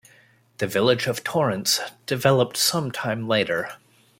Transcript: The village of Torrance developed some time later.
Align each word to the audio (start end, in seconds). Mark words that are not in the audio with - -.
The 0.57 0.65
village 0.65 1.05
of 1.05 1.23
Torrance 1.23 1.79
developed 2.07 2.57
some 2.57 2.91
time 2.91 3.27
later. 3.27 3.73